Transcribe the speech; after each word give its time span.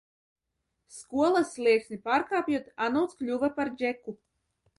Skolas 0.95 1.51
slieksni 1.57 1.99
pārkāpjot, 2.07 2.73
Anūts 2.87 3.21
kļuva 3.21 3.53
par 3.61 3.73
Džeku. 3.77 4.17